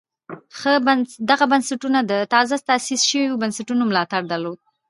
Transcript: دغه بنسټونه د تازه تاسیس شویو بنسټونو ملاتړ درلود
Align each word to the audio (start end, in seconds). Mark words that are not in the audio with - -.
دغه 1.29 1.45
بنسټونه 1.51 1.99
د 2.11 2.13
تازه 2.33 2.55
تاسیس 2.69 3.01
شویو 3.09 3.39
بنسټونو 3.41 3.83
ملاتړ 3.89 4.21
درلود 4.31 4.59